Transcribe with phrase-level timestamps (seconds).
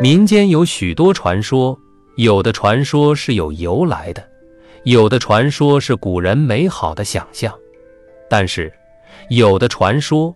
[0.00, 1.78] 民间有许多传说，
[2.16, 4.22] 有的传说是有由来的，
[4.82, 7.54] 有的传说是古人美好的想象，
[8.28, 8.70] 但是
[9.30, 10.34] 有的传说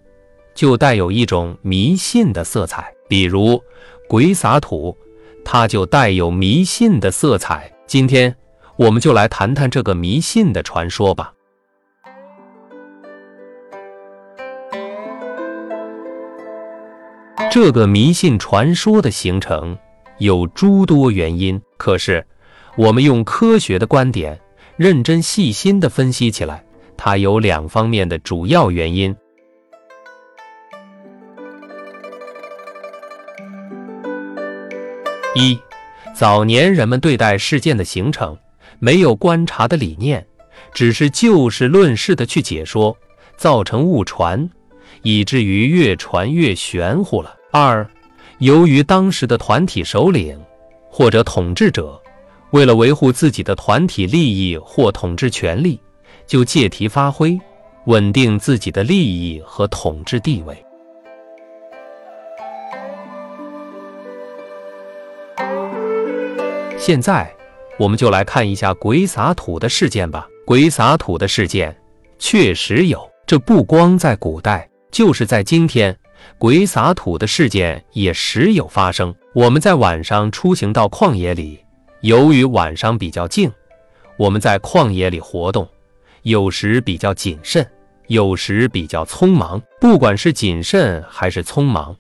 [0.55, 3.63] 就带有一种迷信的色彩，比如
[4.09, 4.97] 鬼撒土，
[5.45, 7.71] 它就带有迷信的色彩。
[7.87, 8.35] 今天
[8.77, 11.35] 我们就来谈谈这个迷信的传说吧。
[17.61, 19.77] 这个迷信传说的形成
[20.19, 22.25] 有诸多原因，可是
[22.77, 24.39] 我们用科学的观点
[24.77, 26.65] 认真细心的分析起来，
[26.97, 29.13] 它有两方面的主要原因。
[35.35, 35.59] 一，
[36.15, 38.39] 早年人们对待事件的形成
[38.79, 40.25] 没有观察的理念，
[40.73, 42.97] 只是就事论事的去解说，
[43.37, 44.49] 造成误传，
[45.03, 47.35] 以至于越传越玄乎了。
[47.51, 47.89] 二，
[48.41, 50.39] 由于当时的团体首领
[50.91, 51.99] 或者统治者，
[52.51, 55.81] 为了维护自己的团体利益或统治权力，
[56.27, 57.39] 就借题发挥，
[57.87, 60.63] 稳定自己的利益和统治地位。
[66.77, 67.35] 现在，
[67.79, 70.29] 我们就来看一下鬼撒土的事件吧。
[70.45, 71.75] 鬼撒土的事件
[72.19, 75.99] 确实有，这不光在古代，就是在今天。
[76.39, 79.15] 鬼撒土的事件也时有发生。
[79.35, 81.59] 我们在晚上出行到旷野里，
[82.01, 83.51] 由于晚上比较静，
[84.17, 85.69] 我们在旷野里活动，
[86.23, 87.67] 有时比较谨慎，
[88.09, 89.61] 有时比较匆忙。
[89.81, 91.95] 不管是谨慎还是匆忙，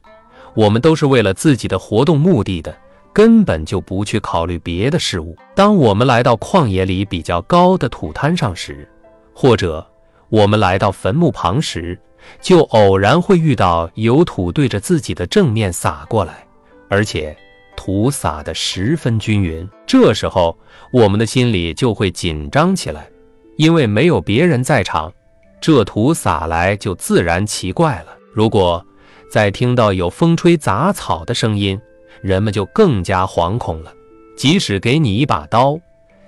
[0.54, 2.76] 我们都是为了自己的活动目的的，
[3.12, 5.36] 根本就不去考虑别的事物。
[5.54, 8.88] 当我们来到旷野里比较高的土滩上时，
[9.32, 9.86] 或者
[10.28, 11.98] 我们来到坟墓旁时，
[12.40, 16.46] 就偶然会遇到有土对着自己的正面洒过来，
[16.88, 17.36] 而且
[17.76, 19.68] 土洒得十分均匀。
[19.86, 20.56] 这时候，
[20.92, 23.08] 我们的心里就会紧张起来，
[23.56, 25.12] 因为没有别人在场，
[25.60, 28.16] 这土洒来就自然奇怪了。
[28.32, 28.84] 如果
[29.30, 31.80] 再听到有风吹杂草的声音，
[32.22, 33.92] 人们就更加惶恐了。
[34.36, 35.78] 即使给你一把刀，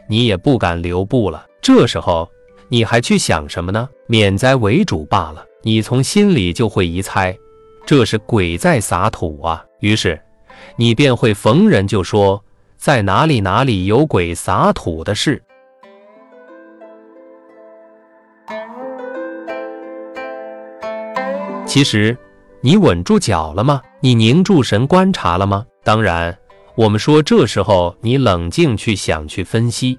[0.09, 1.47] 你也不敢留步了。
[1.62, 2.28] 这时候，
[2.69, 3.89] 你还去想什么呢？
[4.07, 5.45] 免灾为主罢了。
[5.62, 7.37] 你从心里就会一猜，
[7.84, 9.62] 这是鬼在撒土啊。
[9.81, 10.19] 于是，
[10.76, 12.43] 你便会逢人就说，
[12.78, 15.43] 在哪里哪里有鬼撒土的事。
[21.66, 22.16] 其实，
[22.62, 23.82] 你稳住脚了吗？
[24.00, 25.66] 你凝住神观察了吗？
[25.84, 26.37] 当然，
[26.75, 29.98] 我们说这时候你冷静去想去分析，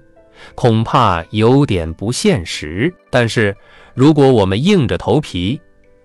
[0.56, 2.92] 恐怕有点不现实。
[3.10, 3.56] 但是，
[3.94, 5.60] 如果我们硬着头皮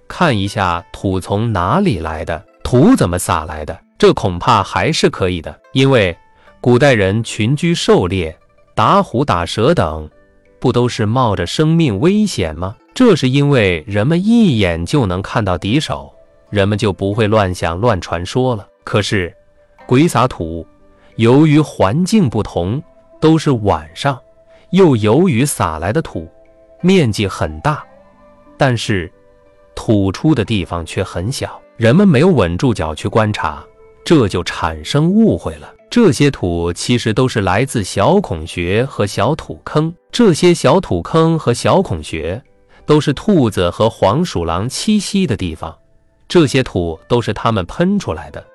[0.07, 5.57] 看一下土从哪里来的，土怎么撒来的，这恐怕还是可以的。
[5.71, 6.15] 因为
[6.59, 8.37] 古代人群居狩猎、
[8.75, 10.09] 打虎打蛇等，
[10.59, 12.75] 不都是冒着生命危险吗？
[12.93, 16.13] 这是因为人们一眼就能看到敌手，
[16.49, 18.67] 人们就不会乱想乱传说了。
[18.83, 19.33] 可是
[19.85, 20.65] 鬼撒土，
[21.15, 22.81] 由于环境不同，
[23.21, 24.19] 都是晚上，
[24.71, 26.27] 又由于撒来的土。
[26.81, 27.83] 面积很大，
[28.57, 29.11] 但是
[29.75, 33.63] 土出的地方却很小，人们没有稳住脚去观察，
[34.03, 35.73] 这就产生误会了。
[35.89, 42.41] 这些土其实都是来自小孔穴和小土坑，这些小土坑和小孔穴
[42.85, 45.75] 都是兔子和黄鼠狼栖息的地方，
[46.27, 48.45] 这些土都是它们喷出来的。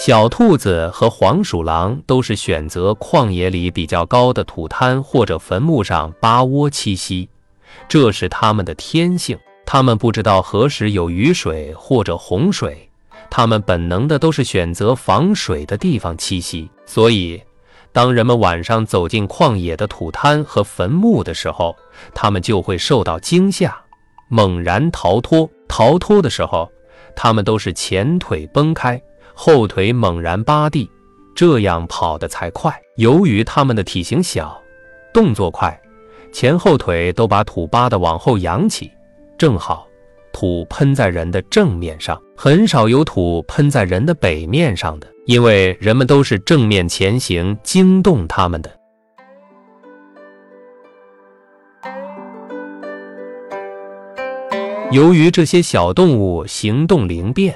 [0.00, 7.28] 小兔子和黄鼠狼都是选择旷野里比较高的土滩或者坟墓上扒窝栖息，
[7.86, 9.38] 这是它们的天性。
[9.66, 12.88] 它们不知道何时有雨水或者洪水，
[13.28, 16.70] 它们本能的都是选择防水的地方栖息。
[16.86, 17.38] 所以，
[17.92, 21.76] 当人们晚上走进旷野的土滩和坟墓的时候，
[22.14, 23.78] 它们就会受到惊吓，
[24.28, 25.46] 猛然逃脱。
[25.68, 26.72] 逃脱的时候，
[27.14, 28.98] 它们都是前腿崩开。
[29.34, 30.90] 后腿猛然扒地，
[31.34, 32.74] 这样跑得才快。
[32.96, 34.60] 由于它们的体型小，
[35.12, 35.80] 动作快，
[36.32, 38.90] 前后腿都把土扒得往后扬起，
[39.38, 39.86] 正好
[40.32, 48.70] 土喷在人的正面上，很少有土喷在人的北面上的，因为人们都是正面前行，惊动他们的。
[54.92, 57.54] 由于这些小动物行动灵便。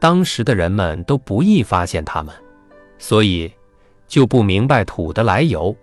[0.00, 2.34] 当时的人们都不易发现他们，
[2.98, 3.50] 所以
[4.06, 5.74] 就不明白土的来由，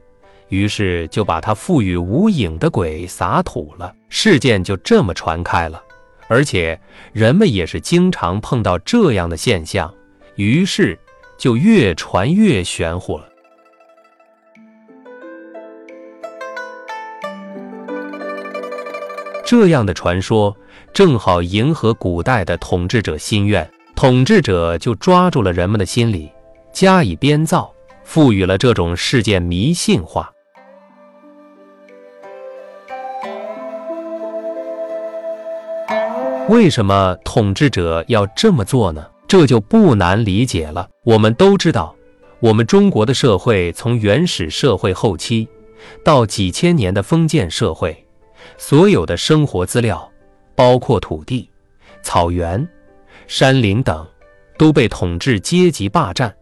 [0.49, 3.93] 于是就把他赋予无影的鬼撒土了。
[4.09, 5.83] 事件就这么传开了，
[6.27, 6.79] 而且
[7.11, 9.93] 人们也是经常碰到这样的现象，
[10.35, 10.97] 于是
[11.37, 13.29] 就越传越玄乎了。
[19.45, 20.57] 这样的传说
[20.91, 26.29] 正好迎合古代的统治者心愿，统治者就抓住了人们的心理，
[26.73, 30.29] 加以编造，赋予了这种事件迷信化。
[36.49, 39.07] 为什么统治者要这么做呢？
[39.27, 40.87] 这就不难理解了。
[41.03, 41.95] 我们都知道，
[42.39, 45.47] 我们中国的社会从原始社会后期
[46.03, 48.05] 到几千年的封建社会。
[48.57, 50.11] 所有的生活资料，
[50.53, 51.49] 包括土地、
[52.03, 52.67] 草原、
[53.27, 54.05] 山林等，
[54.57, 56.33] 都被统治阶级霸占，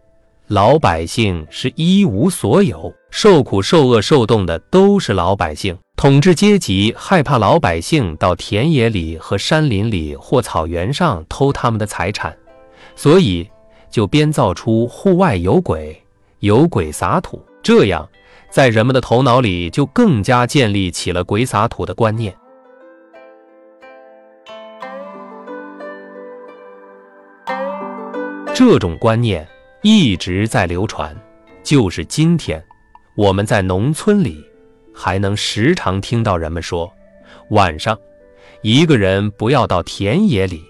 [0.48, 5.76] 老百姓是一无所有，受苦受饿受冻的都是老百姓。
[5.96, 12.36] 统治阶级害怕老百姓到田野里和山林里或草原上偷他们的财产，
[12.94, 13.48] 所以
[13.90, 15.98] 就编造出户外有鬼，
[16.40, 18.06] 有鬼撒土，这样。
[18.50, 22.36] 在人们的头脑里，就更加建立起了鬼撒土的观念。
[28.54, 29.44] 这种观念
[29.82, 31.14] 一直在流传，
[31.64, 32.64] 就是今天
[33.16, 34.40] 我们在农村里
[34.94, 36.90] 还能时常听到人们说：
[37.50, 37.98] 晚上
[38.62, 40.62] 一个人不要到田野里，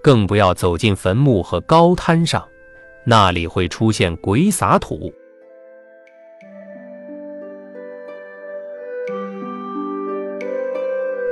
[0.00, 2.46] 更不要走进坟墓和高滩上，
[3.04, 5.12] 那里会出现鬼撒土。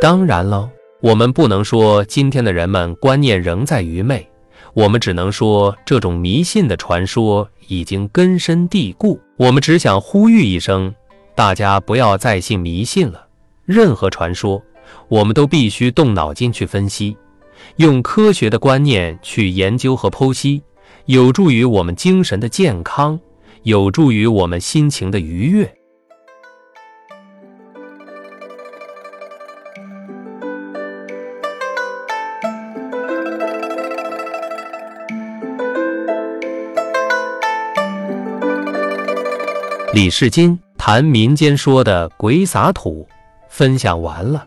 [0.00, 0.68] 当然了，
[1.00, 4.26] 我们不能说今天的人们观念仍在愚昧，
[4.74, 9.20] 我们只能说这种迷信的传说已经根深蒂固。
[9.36, 10.94] 我们只想呼吁一声，
[11.34, 13.26] 大家不要再信迷信了。
[13.64, 14.62] 任何传说，
[15.08, 17.16] 我们都必须动脑筋去分析，
[17.76, 20.62] 用科学的观念去研究和剖析，
[21.06, 23.18] 有助于我们精神的健康，
[23.62, 25.72] 有助于我们心情的愉悦。
[39.92, 43.08] 李世金谈民间说的鬼撒土，
[43.48, 44.46] 分享完了。